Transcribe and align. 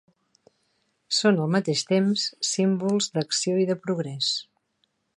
Són, 1.17 1.37
al 1.43 1.51
mateix 1.57 1.85
temps, 1.91 2.25
símbols 2.55 3.13
d"acció 3.19 3.57
i 3.67 3.71
de 3.73 3.81
progrés. 3.87 4.35